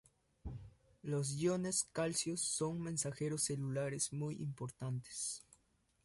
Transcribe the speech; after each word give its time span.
Los 1.03 1.35
iones 1.35 1.83
calcio 1.93 2.35
son 2.35 2.81
mensajeros 2.81 3.43
celulares 3.43 4.11
muy 4.11 4.33
importantes. 4.41 5.43